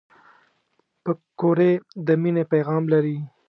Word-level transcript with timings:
پکورې 1.03 1.71
د 2.05 2.07
مینې 2.21 2.43
پیغام 2.51 2.83
لري 2.93 3.17